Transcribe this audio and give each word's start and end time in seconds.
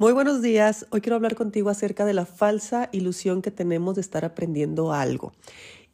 Muy 0.00 0.12
buenos 0.12 0.42
días. 0.42 0.86
Hoy 0.90 1.00
quiero 1.00 1.16
hablar 1.16 1.34
contigo 1.34 1.70
acerca 1.70 2.04
de 2.04 2.14
la 2.14 2.24
falsa 2.24 2.88
ilusión 2.92 3.42
que 3.42 3.50
tenemos 3.50 3.96
de 3.96 4.00
estar 4.00 4.24
aprendiendo 4.24 4.92
algo 4.92 5.32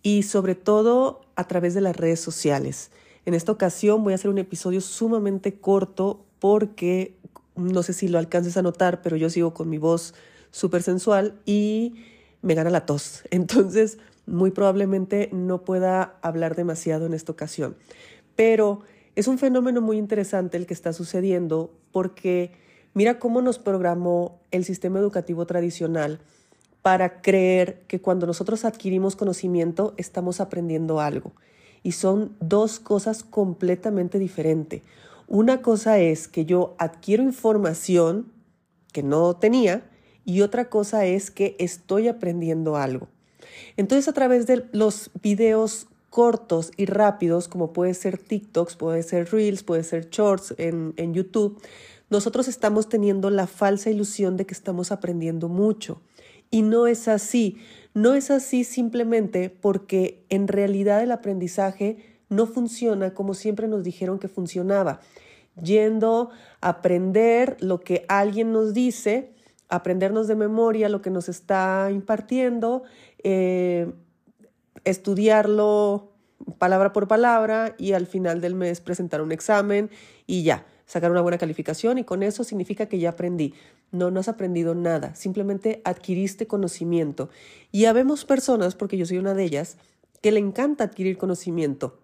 y 0.03 0.25
sobre 0.25 0.55
todo 0.55 1.23
a 1.37 1.49
través 1.49 1.73
de 1.73 1.81
las 1.81 1.97
redes 1.97 2.21
sociales. 2.21 2.91
En 3.25 3.33
esta 3.33 3.51
ocasión 3.51 4.05
voy 4.05 4.13
a 4.13 4.17
hacer 4.17 4.31
un 4.31 4.37
episodio 4.37 4.83
sumamente 4.83 5.55
corto 5.55 6.23
porque 6.39 7.17
no 7.57 7.83
sé 7.83 7.95
si 7.95 8.09
lo 8.09 8.19
alcances 8.19 8.59
a 8.59 8.63
notar, 8.63 9.01
pero 9.01 9.17
yo 9.17 9.31
sigo 9.31 9.55
con 9.55 9.71
mi 9.71 9.79
voz 9.79 10.13
súper 10.51 10.83
sensual 10.83 11.41
y 11.47 11.95
me 12.43 12.55
gana 12.55 12.69
la 12.69 12.85
tos. 12.85 13.23
Entonces, 13.31 13.97
muy 14.27 14.51
probablemente 14.51 15.31
no 15.33 15.65
pueda 15.65 16.19
hablar 16.21 16.57
demasiado 16.57 17.07
en 17.07 17.15
esta 17.15 17.33
ocasión. 17.33 17.75
Pero 18.37 18.81
es 19.17 19.29
un 19.29 19.39
fenómeno 19.39 19.81
muy 19.81 19.97
interesante 19.97 20.59
el 20.59 20.67
que 20.67 20.75
está 20.75 20.93
sucediendo 20.93 21.73
porque 21.91 22.63
Mira 22.95 23.19
cómo 23.19 23.43
nos 23.43 23.59
programó 23.59 24.39
el 24.53 24.65
sistema 24.65 25.01
educativo 25.01 25.47
tradicional 25.47 26.21
para 26.81 27.23
creer 27.23 27.83
que 27.89 28.01
cuando 28.01 28.27
nosotros 28.27 28.65
adquirimos 28.65 29.17
conocimiento 29.17 29.95
estamos 29.97 30.41
aprendiendo 30.41 31.01
algo. 31.01 31.33
Y 31.83 31.93
son 31.93 32.37
dos 32.41 32.79
cosas 32.79 33.25
completamente 33.25 34.19
diferentes. 34.19 34.83
Una 35.27 35.61
cosa 35.61 35.99
es 35.99 36.29
que 36.29 36.45
yo 36.45 36.77
adquiero 36.79 37.23
información 37.23 38.33
que 38.93 39.03
no 39.03 39.35
tenía 39.35 39.83
y 40.25 40.43
otra 40.43 40.71
cosa 40.71 41.05
es 41.05 41.31
que 41.31 41.57
estoy 41.59 42.07
aprendiendo 42.07 42.77
algo. 42.77 43.09
Entonces 43.77 44.07
a 44.07 44.13
través 44.13 44.47
de 44.47 44.67
los 44.73 45.11
videos 45.21 45.89
cortos 46.11 46.71
y 46.77 46.87
rápidos, 46.87 47.49
como 47.49 47.73
puede 47.73 47.93
ser 47.93 48.19
TikToks, 48.19 48.77
puede 48.77 49.03
ser 49.03 49.33
Reels, 49.33 49.65
puede 49.65 49.83
ser 49.83 50.11
Shorts 50.11 50.55
en, 50.59 50.95
en 50.97 51.13
YouTube, 51.13 51.61
nosotros 52.15 52.47
estamos 52.47 52.89
teniendo 52.89 53.29
la 53.29 53.49
falsa 53.49 53.91
ilusión 53.91 54.37
de 54.37 54.47
que 54.47 54.55
estamos 54.55 54.93
aprendiendo 54.93 55.49
mucho. 55.49 56.01
Y 56.49 56.63
no 56.63 56.87
es 56.87 57.09
así. 57.09 57.59
No 57.93 58.15
es 58.15 58.31
así 58.31 58.63
simplemente 58.63 59.51
porque 59.51 60.25
en 60.29 60.47
realidad 60.47 61.03
el 61.03 61.11
aprendizaje 61.11 62.21
no 62.29 62.47
funciona 62.47 63.15
como 63.15 63.35
siempre 63.35 63.67
nos 63.67 63.83
dijeron 63.83 64.21
que 64.21 64.29
funcionaba. 64.29 65.01
Yendo 65.61 66.31
a 66.61 66.69
aprender 66.69 67.57
lo 67.59 67.81
que 67.81 68.05
alguien 68.09 68.53
nos 68.53 68.75
dice, 68.75 69.33
aprendernos 69.69 70.29
de 70.29 70.37
memoria 70.37 70.89
lo 70.89 71.03
que 71.03 71.11
nos 71.11 71.29
está 71.29 71.89
impartiendo, 71.91 72.85
eh, 73.25 73.93
estudiarlo 74.85 76.13
palabra 76.59 76.93
por 76.93 77.09
palabra 77.09 77.75
y 77.77 77.93
al 77.93 78.07
final 78.07 78.41
del 78.41 78.55
mes 78.55 78.81
presentar 78.81 79.21
un 79.21 79.33
examen 79.33 79.91
y 80.29 80.45
ya 80.45 80.65
sacar 80.87 81.11
una 81.11 81.21
buena 81.21 81.39
calificación 81.39 81.99
y 81.99 82.05
con 82.05 82.23
eso 82.23 82.45
significa 82.45 82.87
que 82.87 82.99
ya 82.99 83.11
aprendí. 83.11 83.55
No, 83.91 84.11
no 84.11 84.21
has 84.21 84.29
aprendido 84.29 84.75
nada, 84.75 85.15
simplemente 85.15 85.81
adquiriste 85.85 86.47
conocimiento. 86.47 87.31
Y 87.73 87.87
habemos 87.87 88.25
personas, 88.25 88.75
porque 88.75 88.97
yo 88.97 89.07
soy 89.07 89.19
una 89.19 89.35
de 89.35 89.45
ellas, 89.45 89.77
que 90.21 90.33
le 90.33 90.41
encanta 90.41 90.85
adquirir 90.85 91.19
conocimiento. 91.19 91.99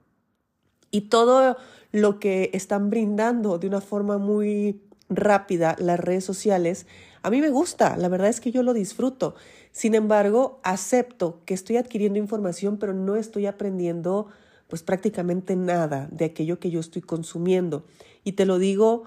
Y 0.91 1.03
todo 1.03 1.57
lo 1.93 2.19
que 2.19 2.51
están 2.53 2.91
brindando 2.91 3.59
de 3.59 3.67
una 3.67 3.81
forma 3.81 4.19
muy 4.19 4.81
rápida 5.09 5.77
las 5.79 5.99
redes 6.01 6.25
sociales, 6.25 6.87
a 7.23 7.31
mí 7.31 7.41
me 7.41 7.51
gusta, 7.51 7.97
la 7.97 8.09
verdad 8.09 8.29
es 8.29 8.41
que 8.41 8.53
yo 8.53 8.63
lo 8.63 8.73
disfruto. 8.73 9.35
Sin 9.73 9.95
embargo, 9.95 10.61
acepto 10.63 11.41
que 11.45 11.55
estoy 11.55 11.77
adquiriendo 11.77 12.19
información, 12.19 12.79
pero 12.79 12.95
no 12.95 13.17
estoy 13.17 13.47
aprendiendo 13.47 14.29
pues 14.69 14.83
prácticamente 14.83 15.57
nada 15.57 16.09
de 16.13 16.25
aquello 16.25 16.61
que 16.61 16.71
yo 16.71 16.81
estoy 16.81 17.03
consumiendo. 17.03 17.85
Y 18.25 18.33
te 18.33 18.47
lo 18.47 18.59
digo 18.59 19.05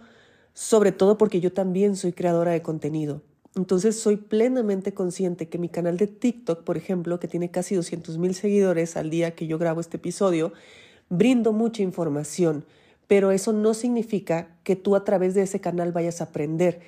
sobre 0.54 0.92
todo 0.92 1.18
porque 1.18 1.40
yo 1.40 1.52
también 1.52 1.96
soy 1.96 2.14
creadora 2.14 2.52
de 2.52 2.62
contenido. 2.62 3.22
Entonces 3.56 4.00
soy 4.00 4.18
plenamente 4.18 4.94
consciente 4.94 5.48
que 5.48 5.60
mi 5.60 5.70
canal 5.70 5.98
de 5.98 6.08
TikTok, 6.08 6.64
por 6.64 6.78
ejemplo, 6.78 7.20
que 7.20 7.28
tiene 7.28 7.52
casi 7.52 7.76
200 7.76 8.18
mil 8.18 8.34
seguidores 8.34 8.98
al 8.98 9.10
día 9.10 9.36
que 9.36 9.46
yo 9.46 9.60
grabo 9.60 9.80
este 9.80 9.98
episodio, 9.98 10.54
brindo 11.10 11.54
mucha 11.54 11.84
información, 11.84 12.66
pero 13.08 13.32
eso 13.32 13.54
no 13.54 13.74
significa 13.74 14.56
que 14.64 14.76
tú 14.76 14.96
a 14.96 15.04
través 15.04 15.36
de 15.36 15.44
ese 15.44 15.60
canal 15.62 15.92
vayas 15.92 16.22
a 16.22 16.26
aprender. 16.26 16.82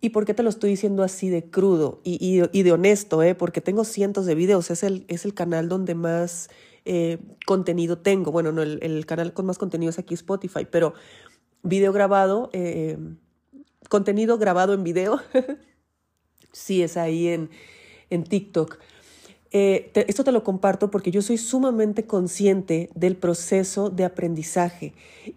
¿Y 0.00 0.10
por 0.10 0.24
qué 0.24 0.34
te 0.34 0.42
lo 0.42 0.50
estoy 0.50 0.70
diciendo 0.70 1.02
así 1.02 1.30
de 1.30 1.44
crudo 1.44 2.00
y, 2.04 2.38
de 2.38 2.72
honesto? 2.72 3.22
Eh? 3.22 3.34
Porque 3.34 3.60
tengo 3.60 3.84
cientos 3.84 4.26
de 4.26 4.34
videos, 4.34 4.70
es 4.70 4.82
el, 4.82 5.04
es 5.08 5.24
el 5.24 5.34
canal 5.34 5.68
donde 5.68 5.94
más 5.94 6.48
eh, 6.84 7.18
contenido 7.46 7.98
tengo. 7.98 8.30
Bueno, 8.30 8.52
no, 8.52 8.62
el, 8.62 8.78
el 8.82 9.06
canal 9.06 9.32
con 9.32 9.46
más 9.46 9.56
contenido 9.56 9.90
es 9.90 9.98
aquí 9.98 10.12
Spotify, 10.14 10.66
pero 10.70 10.92
video 11.64 11.92
grabado, 11.92 12.50
eh, 12.52 12.96
contenido 13.88 14.38
grabado 14.38 14.74
en 14.74 14.84
video, 14.84 15.20
sí 16.52 16.82
es 16.82 16.96
ahí 16.96 17.28
en, 17.28 17.50
en 18.10 18.22
TikTok. 18.22 18.78
Eh, 19.56 19.92
esto 19.94 20.24
te 20.24 20.32
lo 20.32 20.42
comparto 20.42 20.90
porque 20.90 21.12
yo 21.12 21.22
soy 21.22 21.38
sumamente 21.38 22.06
consciente 22.06 22.90
del 22.96 23.14
proceso 23.14 23.88
de 23.88 24.04
aprendizaje 24.04 24.94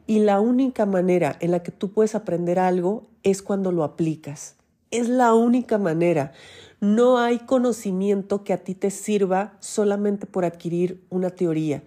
y 0.07 0.19
la 0.19 0.39
única 0.39 0.87
manera 0.87 1.37
en 1.39 1.51
la 1.51 1.61
que 1.61 1.71
tú 1.71 1.91
puedes 1.91 2.15
aprender 2.15 2.57
algo 2.57 3.07
es 3.21 3.43
cuando 3.43 3.71
lo 3.71 3.83
aplicas. 3.83 4.55
Es 4.89 5.07
la 5.07 5.35
única 5.35 5.77
manera. 5.77 6.31
No 6.79 7.19
hay 7.19 7.37
conocimiento 7.37 8.43
que 8.43 8.53
a 8.53 8.63
ti 8.63 8.73
te 8.73 8.89
sirva 8.89 9.55
solamente 9.59 10.25
por 10.25 10.45
adquirir 10.45 11.03
una 11.09 11.29
teoría. 11.29 11.83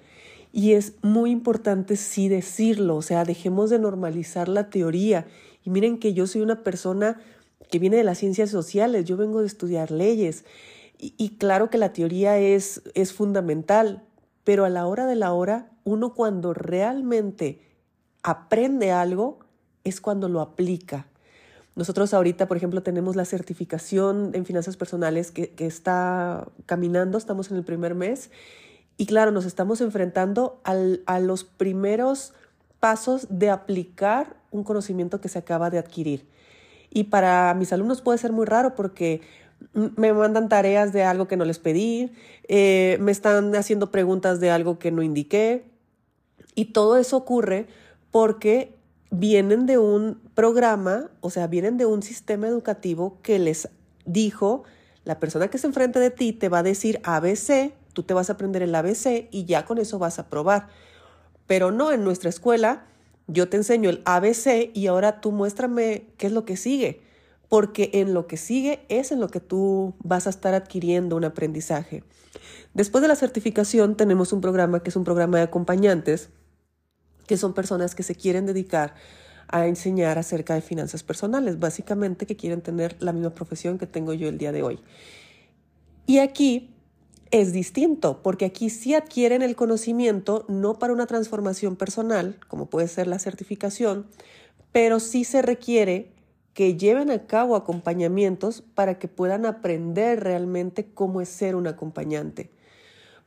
Y 0.53 0.73
es 0.73 0.95
muy 1.03 1.31
importante 1.31 1.97
sí 1.97 2.29
decirlo, 2.29 2.97
o 2.97 3.03
sea, 3.03 3.25
dejemos 3.25 3.71
de 3.71 3.79
normalizar 3.79 4.49
la 4.49 4.69
teoría. 4.69 5.27
Y 5.65 5.71
miren 5.71 5.99
que 5.99 6.13
yo 6.13 6.27
soy 6.27 6.41
una 6.41 6.63
persona 6.63 7.21
que 7.71 7.79
viene 7.79 7.97
de 7.97 8.05
las 8.05 8.19
ciencias 8.19 8.51
sociales, 8.51 9.05
yo 9.05 9.17
vengo 9.17 9.41
de 9.41 9.47
estudiar 9.47 9.91
leyes. 9.91 10.45
Y, 10.99 11.37
claro 11.39 11.71
que 11.71 11.79
la 11.79 11.95
teoría 11.95 12.37
es, 12.39 12.83
es 12.93 13.15
fundamental, 13.15 14.03
pero 14.45 14.67
a 14.67 14.69
la 14.69 14.87
hora 14.87 15.07
de 15.07 15.17
la 15.17 15.33
hora, 15.33 15.71
uno 15.85 16.13
cuando 16.13 16.53
realmente 16.53 17.63
aprende 18.23 18.91
algo 18.93 19.39
es 19.83 20.03
cuando 20.03 20.29
lo 20.29 20.43
aplica. 20.43 21.07
Nosotros 21.75 22.13
ahorita, 22.13 22.49
por 22.49 22.59
ejemplo, 22.59 22.83
tenemos 22.83 23.17
la 23.17 23.25
certificación 23.25 24.33
en 24.35 24.45
finanzas 24.45 24.77
personales 24.77 25.31
que, 25.31 25.53
que 25.53 25.65
está 25.65 26.49
caminando, 26.67 27.17
estamos 27.17 27.51
en 27.51 27.57
el 27.57 27.65
primer 27.65 27.95
mes 27.95 28.31
y 29.01 29.07
claro, 29.07 29.31
nos 29.31 29.47
estamos 29.47 29.81
enfrentando 29.81 30.61
a 30.63 31.21
los 31.21 31.45
primeros 31.45 32.35
pasos 32.81 33.27
de 33.31 33.49
aplicar 33.49 34.37
un 34.51 34.63
conocimiento 34.63 35.23
que 35.23 35.31
se 35.31 35.39
acaba 35.39 35.71
de 35.71 35.79
adquirir. 35.79 36.29
Y 36.91 37.05
para 37.05 37.55
mis 37.55 37.73
alumnos 37.73 38.03
puede 38.03 38.19
ser 38.19 38.31
muy 38.31 38.45
raro 38.45 38.75
porque 38.75 39.23
me 39.73 40.13
mandan 40.13 40.51
tareas 40.51 40.93
de 40.93 41.03
algo 41.03 41.29
que 41.29 41.39
no 41.39 41.47
les 41.47 41.59
pedí, 41.59 42.13
eh, 42.47 42.99
me 43.01 43.11
están 43.11 43.57
haciendo 43.57 43.91
preguntas 43.91 44.39
de 44.39 44.51
algo 44.51 44.79
que 44.79 44.93
no 44.93 45.03
indiqué. 45.03 45.65
Y 46.55 46.67
todo 46.67 46.99
eso 46.99 47.17
ocurre 47.17 47.69
porque 48.11 48.77
vienen 49.11 49.65
de 49.65 49.79
un 49.79 50.21
programa, 50.35 51.09
o 51.23 51.31
sea, 51.31 51.47
vienen 51.47 51.79
de 51.79 51.87
un 51.87 52.03
sistema 52.03 52.49
educativo 52.49 53.17
que 53.23 53.39
les 53.39 53.67
dijo, 54.05 54.65
la 55.07 55.19
persona 55.19 55.49
que 55.49 55.57
se 55.57 55.69
enfrente 55.69 55.99
de 56.01 56.11
ti 56.11 56.35
te 56.35 56.51
va 56.51 56.59
a 56.59 56.63
decir 56.63 57.01
ABC 57.03 57.80
Tú 58.01 58.05
te 58.05 58.15
vas 58.15 58.31
a 58.31 58.33
aprender 58.33 58.63
el 58.63 58.75
ABC 58.75 59.29
y 59.31 59.45
ya 59.45 59.67
con 59.67 59.77
eso 59.77 59.99
vas 59.99 60.19
a 60.19 60.31
probar. 60.31 60.69
Pero 61.47 61.71
no 61.71 61.93
en 61.93 62.03
nuestra 62.03 62.31
escuela, 62.31 62.87
yo 63.27 63.51
te 63.51 63.59
enseño 63.59 63.91
el 63.91 64.01
ABC 64.07 64.71
y 64.73 64.87
ahora 64.87 65.21
tú 65.21 65.33
muéstrame 65.33 66.07
qué 66.17 66.29
es 66.29 66.33
lo 66.33 66.47
que 66.47 66.57
sigue, 66.57 67.03
porque 67.51 67.91
en 67.93 68.15
lo 68.15 68.27
que 68.27 68.39
sigue 68.39 68.87
es 68.89 69.13
en 69.13 69.21
lo 69.21 69.29
que 69.29 69.41
tú 69.41 69.93
vas 69.99 70.27
a 70.27 70.31
estar 70.31 70.55
adquiriendo 70.55 71.15
un 71.15 71.27
aprendizaje. 71.27 72.03
Después 72.73 73.03
de 73.03 73.09
la 73.09 73.17
certificación 73.17 73.99
tenemos 73.99 74.33
un 74.33 74.41
programa 74.41 74.83
que 74.83 74.89
es 74.89 74.97
un 74.97 75.05
programa 75.05 75.37
de 75.37 75.45
acompañantes, 75.45 76.31
que 77.27 77.37
son 77.37 77.53
personas 77.53 77.95
que 77.95 78.03
se 78.03 78.15
quieren 78.15 78.47
dedicar 78.47 78.95
a 79.49 79.67
enseñar 79.67 80.17
acerca 80.17 80.55
de 80.55 80.63
finanzas 80.63 81.03
personales, 81.03 81.59
básicamente 81.59 82.25
que 82.25 82.37
quieren 82.37 82.63
tener 82.63 82.97
la 83.01 83.13
misma 83.13 83.35
profesión 83.35 83.77
que 83.77 83.87
tengo 83.87 84.15
yo 84.15 84.27
el 84.31 84.39
día 84.39 84.53
de 84.53 84.63
hoy. 84.63 84.81
Y 86.07 86.21
aquí 86.21 86.75
es 87.31 87.53
distinto, 87.53 88.23
porque 88.23 88.45
aquí 88.45 88.71
sí 88.71 88.95
adquieren 88.95 89.43
el 89.43 89.55
conocimiento 89.55 90.45
no 90.49 90.79
para 90.79 90.93
una 90.93 91.07
transformación 91.07 91.77
personal, 91.77 92.39
como 92.49 92.67
puede 92.67 92.89
ser 92.89 93.07
la 93.07 93.19
certificación, 93.19 94.07
pero 94.73 95.01
sí 95.01 95.25
se 95.25 95.43
requiere 95.43 96.13
que 96.55 96.77
lleven 96.77 97.11
a 97.11 97.27
cabo 97.27 97.55
acompañamientos 97.55 98.63
para 98.75 98.99
que 98.99 99.09
puedan 99.09 99.47
aprender 99.47 100.23
realmente 100.23 100.91
cómo 100.93 101.21
es 101.21 101.29
ser 101.29 101.55
un 101.55 101.67
acompañante. 101.67 102.51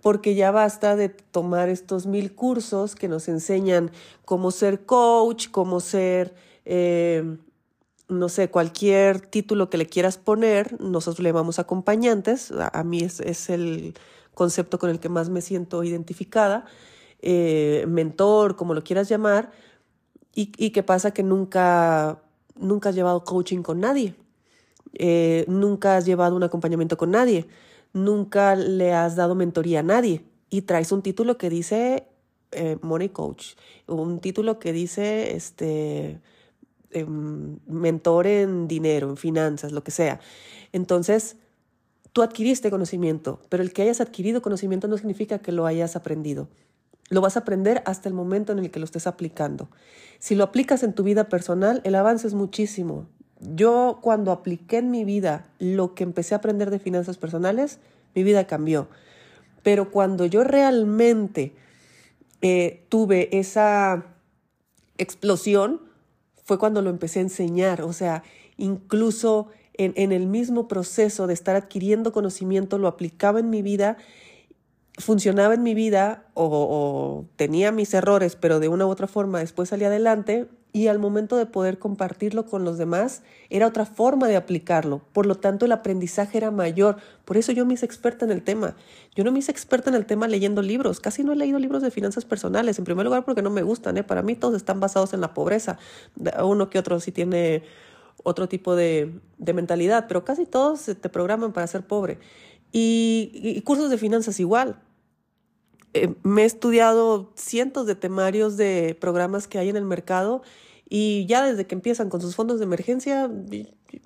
Porque 0.01 0.35
ya 0.35 0.51
basta 0.51 0.97
de 0.97 1.07
tomar 1.07 1.69
estos 1.69 2.05
mil 2.05 2.35
cursos 2.35 2.95
que 2.95 3.07
nos 3.07 3.29
enseñan 3.29 3.91
cómo 4.25 4.51
ser 4.51 4.85
coach, 4.85 5.47
cómo 5.49 5.79
ser 5.79 6.35
eh, 6.65 7.37
no 8.19 8.29
sé, 8.29 8.49
cualquier 8.49 9.21
título 9.21 9.69
que 9.69 9.77
le 9.77 9.87
quieras 9.87 10.17
poner, 10.17 10.79
nosotros 10.81 11.21
le 11.23 11.29
llamamos 11.29 11.59
acompañantes, 11.59 12.51
a, 12.51 12.83
mí 12.83 13.01
es, 13.01 13.49
el 13.49 13.93
concepto 14.33 14.79
con 14.79 14.89
el 14.89 14.99
que 14.99 15.09
más 15.09 15.29
me 15.29 15.41
siento 15.41 15.83
identificada, 15.83 16.65
eh, 17.21 17.85
mentor, 17.87 18.55
como 18.55 18.73
lo 18.73 18.83
quieras 18.83 19.09
llamar, 19.09 19.51
y, 20.35 20.71
qué 20.71 20.81
pasa 20.81 21.11
que 21.13 21.21
nunca, 21.21 22.19
nunca 22.55 22.89
has 22.89 22.95
llevado 22.95 23.23
coaching 23.23 23.61
con 23.61 23.79
nadie. 23.79 24.15
eh, 24.93 25.45
nunca 25.47 25.97
has 25.97 26.05
llevado 26.05 26.35
un 26.35 26.43
acompañamiento 26.43 26.97
con 26.97 27.11
nadie, 27.11 27.47
nunca 27.93 28.55
le 28.55 28.93
has 28.93 29.15
dado 29.15 29.35
mentoría 29.35 29.79
a 29.79 29.83
nadie 29.83 30.23
y 30.49 30.63
traes 30.63 30.91
un 30.91 31.01
título 31.01 31.37
que 31.37 31.49
dice 31.49 32.07
eh, 32.51 32.77
Money 32.81 33.09
Coach, 33.09 33.55
un 33.87 34.19
título 34.19 34.59
que 34.59 34.73
dice 34.73 35.35
este, 35.35 36.21
mentor 37.67 38.27
en 38.27 38.67
dinero, 38.67 39.09
en 39.09 39.17
finanzas, 39.17 39.71
lo 39.71 39.83
que 39.83 39.91
sea. 39.91 40.19
Entonces, 40.71 41.37
tú 42.13 42.21
adquiriste 42.21 42.69
conocimiento, 42.69 43.41
pero 43.49 43.63
el 43.63 43.73
que 43.73 43.81
hayas 43.81 44.01
adquirido 44.01 44.41
conocimiento 44.41 44.87
no 44.87 44.97
significa 44.97 45.39
que 45.39 45.51
lo 45.51 45.65
hayas 45.65 45.95
aprendido. 45.95 46.47
Lo 47.09 47.21
vas 47.21 47.35
a 47.35 47.41
aprender 47.41 47.83
hasta 47.85 48.07
el 48.07 48.15
momento 48.15 48.53
en 48.53 48.59
el 48.59 48.71
que 48.71 48.79
lo 48.79 48.85
estés 48.85 49.07
aplicando. 49.07 49.69
Si 50.19 50.35
lo 50.35 50.43
aplicas 50.43 50.83
en 50.83 50.93
tu 50.93 51.03
vida 51.03 51.29
personal, 51.29 51.81
el 51.83 51.95
avance 51.95 52.27
es 52.27 52.33
muchísimo. 52.33 53.07
Yo 53.39 53.99
cuando 54.01 54.31
apliqué 54.31 54.77
en 54.77 54.89
mi 54.89 55.03
vida 55.03 55.45
lo 55.59 55.95
que 55.95 56.03
empecé 56.03 56.33
a 56.33 56.37
aprender 56.37 56.69
de 56.69 56.79
finanzas 56.79 57.17
personales, 57.17 57.79
mi 58.15 58.23
vida 58.23 58.47
cambió. 58.47 58.87
Pero 59.63 59.91
cuando 59.91 60.25
yo 60.25 60.43
realmente 60.43 61.53
eh, 62.41 62.85
tuve 62.89 63.37
esa 63.37 64.05
explosión, 64.97 65.81
fue 66.43 66.59
cuando 66.59 66.81
lo 66.81 66.89
empecé 66.89 67.19
a 67.19 67.23
enseñar. 67.23 67.81
O 67.81 67.93
sea, 67.93 68.23
incluso 68.57 69.47
en, 69.73 70.11
el 70.11 70.27
mismo 70.27 70.67
proceso 70.67 71.27
de 71.27 71.33
estar 71.33 71.55
adquiriendo 71.55 72.11
conocimiento, 72.11 72.77
lo 72.77 72.87
aplicaba 72.87 73.39
en 73.39 73.49
mi 73.49 73.61
vida 73.61 73.97
funcionaba 74.99 75.55
en 75.55 75.63
mi 75.63 75.73
vida 75.73 76.27
o, 76.35 77.25
tenía 77.35 77.71
mis 77.71 77.93
errores, 77.95 78.35
pero 78.35 78.59
de 78.59 78.67
una 78.67 78.85
u 78.85 78.89
otra 78.89 79.07
forma 79.07 79.39
después 79.39 79.69
salí 79.69 79.85
adelante 79.85 80.47
y 80.73 80.87
al 80.87 80.97
momento 80.97 81.37
de 81.37 81.45
poder 81.45 81.77
compartirlo 81.77 82.45
con 82.47 82.65
los 82.65 82.79
demás 82.79 83.21
era 83.49 83.67
otra 83.67 83.85
forma 83.85 84.27
de 84.27 84.35
aplicarlo. 84.35 85.01
Por 85.13 85.27
lo 85.27 85.35
tanto, 85.35 85.65
el 85.65 85.71
aprendizaje 85.71 86.37
era 86.37 86.49
mayor. 86.49 86.97
Por 87.25 87.37
eso 87.37 87.51
yo 87.51 87.65
me 87.65 87.75
hice 87.75 87.85
experta 87.85 88.25
en 88.25 88.31
el 88.31 88.41
tema. 88.41 88.75
Yo 89.15 89.23
no 89.23 89.31
me 89.31 89.39
hice 89.39 89.51
experta 89.51 89.91
en 89.91 89.95
el 89.95 90.07
tema 90.07 90.27
leyendo 90.27 90.63
libros. 90.63 90.99
Casi 90.99 91.23
no 91.23 91.31
he 91.31 91.35
leído 91.35 91.59
libros 91.59 91.83
de 91.83 91.91
finanzas 91.91 92.25
personales. 92.25 92.79
En 92.79 92.85
primer 92.85 93.05
lugar, 93.05 93.23
porque 93.23 93.43
no 93.43 93.51
me 93.51 93.61
gustan. 93.61 93.97
¿eh? 93.97 94.03
Para 94.03 94.23
mí 94.23 94.35
todos 94.35 94.55
están 94.55 94.79
basados 94.79 95.13
en 95.13 95.21
la 95.21 95.35
pobreza. 95.35 95.77
Uno 96.43 96.71
que 96.71 96.79
otro 96.79 96.99
sí 96.99 97.11
tiene 97.11 97.63
otro 98.23 98.49
tipo 98.49 98.75
de, 98.75 99.19
de 99.37 99.53
mentalidad, 99.53 100.05
pero 100.07 100.25
casi 100.25 100.45
todos 100.45 100.85
te 100.85 101.09
programan 101.09 101.53
para 101.53 101.67
ser 101.67 101.85
pobre. 101.85 102.17
Y, 102.75 103.61
cursos 103.63 103.91
de 103.91 103.99
finanzas 103.99 104.39
igual. 104.39 104.81
Eh, 105.93 106.13
me 106.23 106.43
he 106.43 106.45
estudiado 106.45 107.31
cientos 107.35 107.85
de 107.85 107.95
temarios 107.95 108.57
de 108.57 108.97
programas 108.99 109.47
que 109.47 109.59
hay 109.59 109.69
en 109.69 109.75
el 109.75 109.85
mercado 109.85 110.41
y 110.89 111.25
ya 111.27 111.45
desde 111.45 111.65
que 111.65 111.75
empiezan 111.75 112.09
con 112.09 112.21
sus 112.21 112.35
fondos 112.35 112.59
de 112.59 112.65
emergencia, 112.65 113.29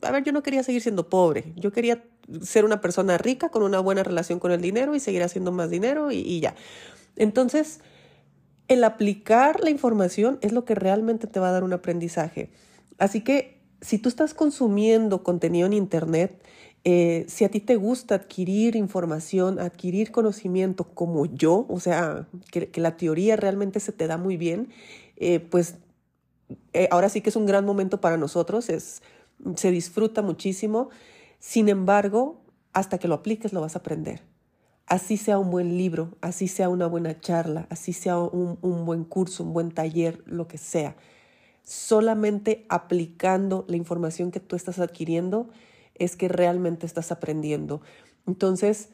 a 0.02 0.12
ver, 0.12 0.24
yo 0.24 0.32
no 0.32 0.44
quería 0.44 0.64
seguir 0.64 0.82
siendo 0.82 1.10
pobre, 1.10 1.54
yo 1.56 1.72
quería 1.72 2.04
ser 2.42 2.66
una 2.66 2.82
persona 2.82 3.18
rica 3.18 3.50
con 3.50 3.64
una 3.64 3.80
buena 3.80 4.04
relación 4.04 4.40
con 4.40 4.52
el 4.52 4.62
dinero 4.62 4.96
y 4.96 5.00
seguir 5.00 5.24
haciendo 5.24 5.52
más 5.52 5.70
dinero 5.70 6.12
y, 6.12 6.18
y 6.18 6.40
ya. 6.42 6.56
Entonces, 7.16 7.80
el 8.68 8.84
aplicar 8.84 9.62
la 9.62 9.70
información 9.70 10.40
es 10.42 10.52
lo 10.52 10.66
que 10.66 10.76
realmente 10.76 11.28
te 11.28 11.40
va 11.40 11.50
a 11.50 11.52
dar 11.54 11.64
un 11.64 11.74
aprendizaje. 11.74 12.52
Así 12.98 13.22
que 13.22 13.62
si 13.82 13.98
tú 13.98 14.10
estás 14.10 14.34
consumiendo 14.34 15.24
contenido 15.24 15.68
en 15.68 15.74
Internet, 15.74 16.44
eh, 16.84 17.26
si 17.28 17.44
a 17.44 17.50
ti 17.50 17.60
te 17.60 17.76
gusta 17.76 18.16
adquirir 18.16 18.76
información, 18.76 19.60
adquirir 19.60 20.12
conocimiento 20.12 20.86
como 20.86 21.26
yo, 21.26 21.66
o 21.70 21.80
sea, 21.80 22.28
que, 22.52 22.70
la 22.76 22.98
teoría 22.98 23.36
realmente 23.36 23.80
se 23.80 23.92
te 23.92 24.08
da 24.08 24.18
muy 24.18 24.38
bien, 24.38 24.70
eh, 25.18 25.40
pues 25.40 25.76
eh, 26.74 26.88
ahora 26.92 27.10
sí 27.10 27.22
que 27.22 27.30
es 27.30 27.36
un 27.36 27.46
gran 27.46 27.66
momento 27.66 28.00
para 28.00 28.18
nosotros, 28.18 28.70
es, 28.70 29.02
se 29.56 29.72
disfruta 29.72 30.22
muchísimo. 30.22 30.90
Sin 31.40 31.70
embargo, 31.70 32.42
hasta 32.74 32.98
que 32.98 33.08
lo 33.08 33.16
apliques 33.16 33.54
lo 33.54 33.62
vas 33.62 33.76
a 33.76 33.80
aprender. 33.80 34.22
Así 34.86 35.18
sea 35.18 35.38
un 35.38 35.52
buen 35.52 35.78
libro, 35.78 36.16
así 36.22 36.48
sea 36.48 36.70
una 36.70 36.88
buena 36.88 37.20
charla, 37.20 37.68
así 37.70 37.92
sea 37.92 38.20
un, 38.20 38.58
un 38.62 38.86
buen 38.86 39.04
curso, 39.04 39.44
un 39.44 39.54
buen 39.54 39.72
taller, 39.72 40.24
lo 40.26 40.48
que 40.48 40.58
sea. 40.58 40.96
Solamente 41.64 42.66
aplicando 42.70 43.66
la 43.68 43.76
información 43.76 44.32
que 44.32 44.40
tú 44.40 44.56
estás 44.56 44.80
adquiriendo, 44.80 45.50
es 46.00 46.16
que 46.16 46.28
realmente 46.28 46.86
estás 46.86 47.12
aprendiendo. 47.12 47.82
Entonces, 48.26 48.90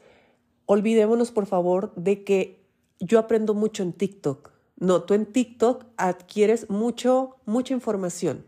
olvidémonos 0.66 1.30
por 1.30 1.46
favor 1.46 1.94
de 1.96 2.24
que 2.24 2.64
yo 3.00 3.18
aprendo 3.18 3.54
mucho 3.54 3.82
en 3.82 3.92
TikTok. 3.92 4.52
No, 4.76 5.02
tú 5.02 5.14
en 5.14 5.26
TikTok 5.26 5.84
adquieres 5.96 6.70
mucho, 6.70 7.36
mucha 7.46 7.74
información. 7.74 8.44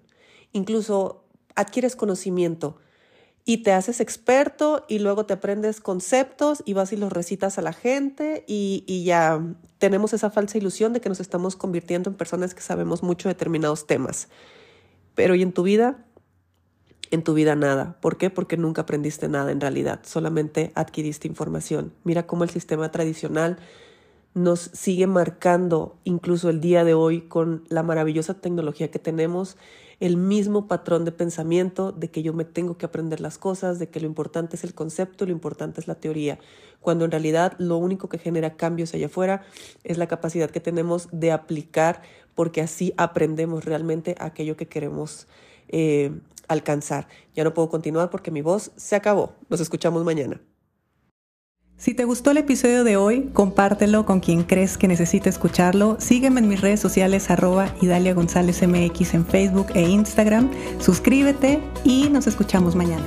Incluso 0.52 1.24
adquieres 1.54 1.96
conocimiento 1.96 2.78
y 3.44 3.58
te 3.58 3.72
haces 3.72 4.00
experto 4.00 4.84
y 4.88 4.98
luego 4.98 5.24
te 5.24 5.34
aprendes 5.34 5.80
conceptos 5.80 6.62
y 6.66 6.72
vas 6.72 6.92
y 6.92 6.96
los 6.96 7.12
recitas 7.12 7.58
a 7.58 7.62
la 7.62 7.72
gente 7.72 8.44
y, 8.48 8.82
y, 8.88 9.04
ya 9.04 9.40
tenemos 9.78 10.12
esa 10.12 10.30
falsa 10.30 10.58
ilusión 10.58 10.92
de 10.92 11.00
que 11.00 11.08
nos 11.08 11.20
estamos 11.20 11.54
convirtiendo 11.54 12.10
en 12.10 12.16
personas 12.16 12.54
que 12.54 12.60
sabemos 12.60 13.04
mucho 13.04 13.28
de 13.28 13.34
determinados 13.34 13.86
temas. 13.86 14.28
Pero 15.14 15.36
¿y 15.36 15.42
en 15.42 15.52
tu 15.52 15.62
vida? 15.62 16.05
En 17.10 17.22
tu 17.22 17.34
vida 17.34 17.54
nada. 17.54 17.96
¿Por 18.00 18.16
qué? 18.16 18.30
Porque 18.30 18.56
nunca 18.56 18.82
aprendiste 18.82 19.28
nada 19.28 19.52
en 19.52 19.60
realidad, 19.60 20.00
solamente 20.04 20.72
adquiriste 20.74 21.28
información. 21.28 21.92
Mira 22.04 22.26
cómo 22.26 22.44
el 22.44 22.50
sistema 22.50 22.90
tradicional 22.90 23.58
nos 24.36 24.70
sigue 24.74 25.06
marcando 25.06 25.96
incluso 26.04 26.50
el 26.50 26.60
día 26.60 26.84
de 26.84 26.92
hoy 26.92 27.22
con 27.22 27.64
la 27.68 27.82
maravillosa 27.82 28.34
tecnología 28.34 28.90
que 28.90 28.98
tenemos, 28.98 29.56
el 29.98 30.18
mismo 30.18 30.68
patrón 30.68 31.06
de 31.06 31.12
pensamiento 31.12 31.90
de 31.90 32.10
que 32.10 32.22
yo 32.22 32.34
me 32.34 32.44
tengo 32.44 32.76
que 32.76 32.84
aprender 32.84 33.20
las 33.20 33.38
cosas, 33.38 33.78
de 33.78 33.88
que 33.88 33.98
lo 33.98 34.06
importante 34.06 34.56
es 34.56 34.64
el 34.64 34.74
concepto, 34.74 35.24
lo 35.24 35.32
importante 35.32 35.80
es 35.80 35.88
la 35.88 35.94
teoría, 35.94 36.38
cuando 36.82 37.06
en 37.06 37.12
realidad 37.12 37.54
lo 37.56 37.78
único 37.78 38.10
que 38.10 38.18
genera 38.18 38.56
cambios 38.56 38.92
allá 38.92 39.06
afuera 39.06 39.42
es 39.84 39.96
la 39.96 40.06
capacidad 40.06 40.50
que 40.50 40.60
tenemos 40.60 41.08
de 41.12 41.32
aplicar, 41.32 42.02
porque 42.34 42.60
así 42.60 42.92
aprendemos 42.98 43.64
realmente 43.64 44.16
aquello 44.18 44.54
que 44.54 44.68
queremos 44.68 45.28
eh, 45.68 46.12
alcanzar. 46.48 47.08
Ya 47.34 47.44
no 47.44 47.54
puedo 47.54 47.68
continuar 47.68 48.10
porque 48.10 48.30
mi 48.30 48.42
voz 48.42 48.72
se 48.76 48.96
acabó. 48.96 49.34
Nos 49.48 49.60
escuchamos 49.60 50.04
mañana. 50.04 50.40
Si 51.78 51.92
te 51.92 52.04
gustó 52.04 52.30
el 52.30 52.38
episodio 52.38 52.84
de 52.84 52.96
hoy, 52.96 53.28
compártelo 53.34 54.06
con 54.06 54.20
quien 54.20 54.44
crees 54.44 54.78
que 54.78 54.88
necesite 54.88 55.28
escucharlo. 55.28 55.96
Sígueme 56.00 56.40
en 56.40 56.48
mis 56.48 56.62
redes 56.62 56.80
sociales 56.80 57.30
arroba 57.30 57.74
Idalia 57.82 58.14
González 58.14 58.66
MX 58.66 59.12
en 59.12 59.26
Facebook 59.26 59.66
e 59.74 59.82
Instagram. 59.82 60.50
Suscríbete 60.80 61.60
y 61.84 62.08
nos 62.08 62.26
escuchamos 62.26 62.74
mañana. 62.74 63.04